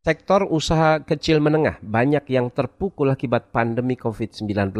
[0.00, 4.72] Sektor usaha kecil menengah banyak yang terpukul akibat pandemi COVID-19.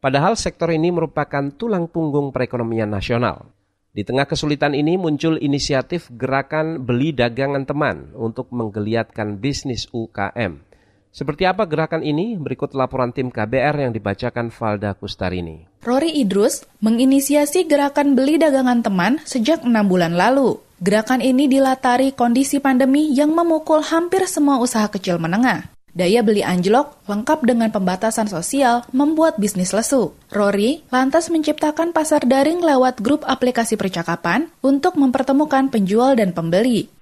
[0.00, 3.52] Padahal sektor ini merupakan tulang punggung perekonomian nasional.
[3.92, 10.64] Di tengah kesulitan ini muncul inisiatif gerakan beli dagangan teman untuk menggeliatkan bisnis UKM.
[11.12, 12.40] Seperti apa gerakan ini?
[12.40, 15.68] Berikut laporan tim KBR yang dibacakan Valda Kustarini.
[15.84, 20.64] Rory Idrus menginisiasi gerakan beli dagangan teman sejak enam bulan lalu.
[20.76, 25.72] Gerakan ini dilatari kondisi pandemi yang memukul hampir semua usaha kecil menengah.
[25.96, 30.12] Daya beli anjlok, lengkap dengan pembatasan sosial, membuat bisnis lesu.
[30.28, 36.92] Rory lantas menciptakan pasar daring lewat grup aplikasi percakapan untuk mempertemukan penjual dan pembeli.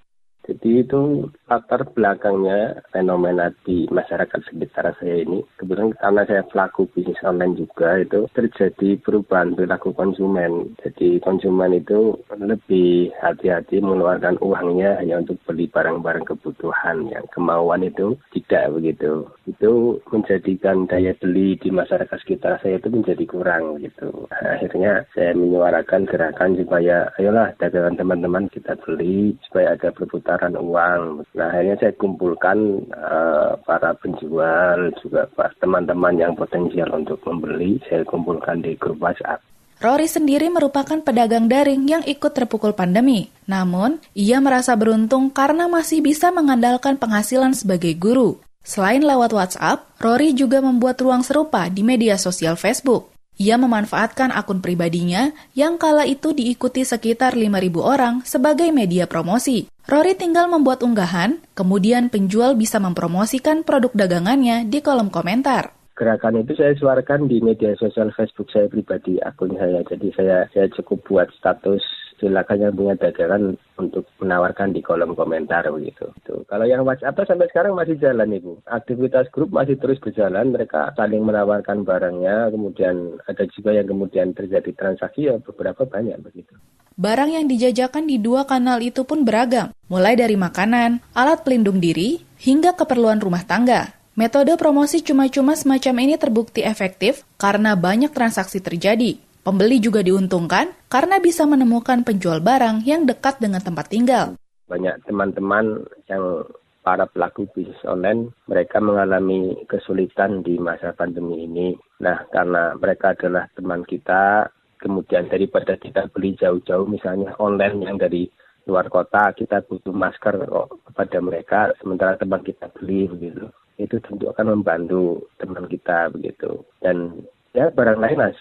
[0.45, 5.41] Jadi itu latar belakangnya fenomena di masyarakat sekitar saya ini.
[5.57, 10.77] Kebetulan karena saya pelaku bisnis online juga itu terjadi perubahan perilaku konsumen.
[10.85, 18.13] Jadi konsumen itu lebih hati-hati mengeluarkan uangnya hanya untuk beli barang-barang kebutuhan yang kemauan itu
[18.37, 19.24] tidak begitu.
[19.49, 24.29] Itu menjadikan daya beli di masyarakat sekitar saya itu menjadi kurang gitu.
[24.29, 31.02] Akhirnya saya menyuarakan gerakan supaya ayolah dagangan teman-teman kita beli supaya ada perputaran penukaran uang.
[31.38, 32.59] Nah akhirnya saya kumpulkan
[32.90, 35.30] uh, para penjual juga
[35.63, 37.79] teman-teman yang potensial untuk membeli.
[37.87, 39.38] Saya kumpulkan di grup WhatsApp.
[39.79, 43.29] Rory sendiri merupakan pedagang daring yang ikut terpukul pandemi.
[43.46, 48.40] Namun, ia merasa beruntung karena masih bisa mengandalkan penghasilan sebagai guru.
[48.65, 53.13] Selain lewat WhatsApp, Rory juga membuat ruang serupa di media sosial Facebook.
[53.35, 57.51] Ia memanfaatkan akun pribadinya yang kala itu diikuti sekitar 5.000
[57.82, 59.66] orang sebagai media promosi.
[59.90, 66.59] Rory tinggal membuat unggahan, kemudian penjual bisa mempromosikan produk dagangannya di kolom komentar gerakan itu
[66.59, 69.78] saya suarakan di media sosial Facebook saya pribadi akun saya.
[69.87, 71.82] Jadi saya saya cukup buat status
[72.19, 76.10] silakan yang punya dagangan untuk menawarkan di kolom komentar begitu.
[76.22, 76.47] Tuh.
[76.47, 78.59] Kalau yang WhatsApp sampai sekarang masih jalan ibu.
[78.71, 80.54] Aktivitas grup masih terus berjalan.
[80.54, 82.50] Mereka saling menawarkan barangnya.
[82.54, 86.55] Kemudian ada juga yang kemudian terjadi transaksi ya beberapa banyak begitu.
[86.94, 92.22] Barang yang dijajakan di dua kanal itu pun beragam, mulai dari makanan, alat pelindung diri,
[92.39, 93.91] hingga keperluan rumah tangga.
[94.15, 99.19] Metode promosi cuma-cuma semacam ini terbukti efektif karena banyak transaksi terjadi.
[99.44, 104.41] Pembeli juga diuntungkan karena bisa menemukan penjual barang yang dekat dengan tempat tinggal.
[104.72, 106.49] Banyak teman-teman yang
[106.81, 111.77] para pelaku bisnis online, mereka mengalami kesulitan di masa pandemi ini.
[112.00, 114.49] Nah, karena mereka adalah teman kita,
[114.81, 118.25] kemudian daripada kita beli jauh-jauh misalnya online yang dari
[118.65, 120.41] luar kota, kita butuh masker
[120.88, 123.44] kepada mereka, sementara teman kita beli begitu.
[123.77, 126.65] Itu tentu akan membantu teman kita begitu.
[126.81, 128.41] Dan ya barang lain mas,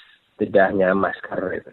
[0.93, 1.71] masker itu.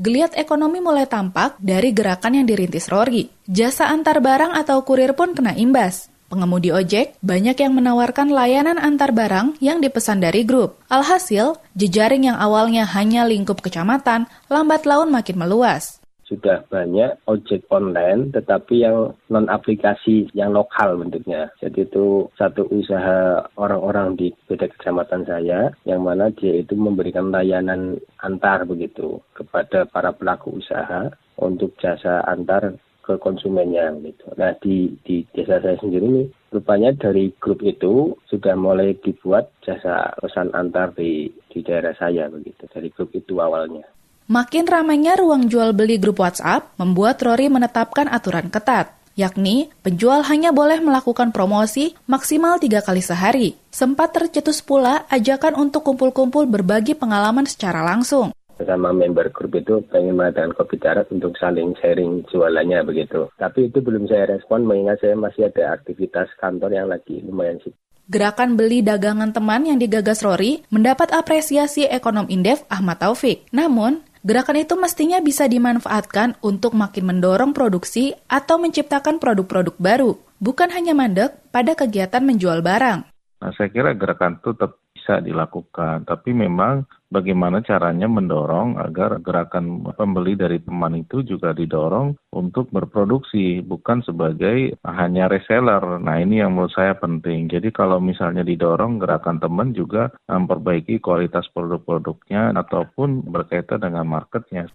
[0.00, 3.28] Geliat ekonomi mulai tampak dari gerakan yang dirintis Rory.
[3.44, 6.08] Jasa antar barang atau kurir pun kena imbas.
[6.30, 10.78] Pengemudi ojek banyak yang menawarkan layanan antar barang yang dipesan dari grup.
[10.88, 15.99] Alhasil, jejaring yang awalnya hanya lingkup kecamatan, lambat laun makin meluas
[16.30, 21.50] sudah banyak ojek online tetapi yang non aplikasi yang lokal bentuknya.
[21.58, 27.98] Jadi itu satu usaha orang-orang di beda kecamatan saya yang mana dia itu memberikan layanan
[28.22, 31.10] antar begitu kepada para pelaku usaha
[31.42, 32.78] untuk jasa antar
[33.10, 34.30] ke konsumennya gitu.
[34.38, 40.14] Nah di di desa saya sendiri nih rupanya dari grup itu sudah mulai dibuat jasa
[40.22, 43.82] pesan antar di di daerah saya begitu dari grup itu awalnya.
[44.30, 50.54] Makin ramainya ruang jual beli grup WhatsApp membuat Rory menetapkan aturan ketat, yakni penjual hanya
[50.54, 53.58] boleh melakukan promosi maksimal tiga kali sehari.
[53.74, 60.20] Sempat tercetus pula ajakan untuk kumpul-kumpul berbagi pengalaman secara langsung bersama member grup itu pengen
[60.20, 63.26] mengadakan kopi darat untuk saling sharing jualannya begitu.
[63.34, 67.80] Tapi itu belum saya respon mengingat saya masih ada aktivitas kantor yang lagi lumayan sibuk.
[68.10, 73.46] Gerakan beli dagangan teman yang digagas Rory mendapat apresiasi ekonom Indef Ahmad Taufik.
[73.54, 80.68] Namun, Gerakan itu mestinya bisa dimanfaatkan untuk makin mendorong produksi atau menciptakan produk-produk baru, bukan
[80.76, 83.08] hanya mandek pada kegiatan menjual barang.
[83.40, 89.82] Nah, saya kira gerakan itu tetap bisa dilakukan, tapi memang bagaimana caranya mendorong agar gerakan
[89.92, 95.98] pembeli dari teman itu juga didorong untuk berproduksi, bukan sebagai hanya reseller.
[95.98, 97.50] Nah ini yang menurut saya penting.
[97.50, 104.70] Jadi kalau misalnya didorong gerakan teman juga memperbaiki kualitas produk-produknya ataupun berkaitan dengan marketnya.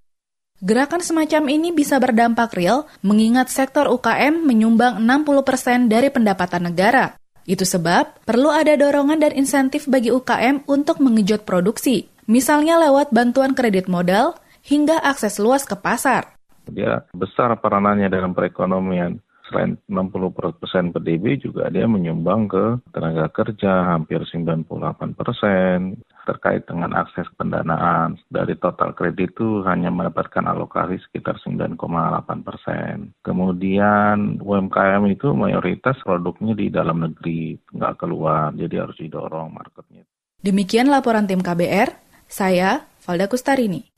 [0.55, 7.19] Gerakan semacam ini bisa berdampak real mengingat sektor UKM menyumbang 60% dari pendapatan negara.
[7.43, 13.53] Itu sebab perlu ada dorongan dan insentif bagi UKM untuk mengejut produksi, misalnya lewat bantuan
[13.53, 16.35] kredit modal hingga akses luas ke pasar.
[16.65, 19.21] Dia besar peranannya dalam perekonomian.
[19.45, 24.65] Selain 60% PDB juga dia menyumbang ke tenaga kerja hampir 98
[25.13, 26.01] persen.
[26.25, 31.77] Terkait dengan akses pendanaan dari total kredit itu hanya mendapatkan alokasi sekitar 9,8
[32.41, 33.13] persen.
[33.21, 40.01] Kemudian UMKM itu mayoritas produknya di dalam negeri, nggak keluar, jadi harus didorong marketnya.
[40.41, 43.94] Demikian laporan tim KBR, saya Valda Kustarini.